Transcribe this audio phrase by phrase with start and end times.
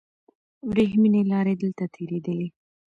[0.69, 2.47] وریښمینې لارې دلته تېرېدلې.